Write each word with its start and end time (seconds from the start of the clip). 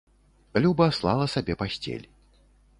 Люба 0.63 0.87
слала 0.99 1.29
сабе 1.35 1.59
пасцель. 1.61 2.11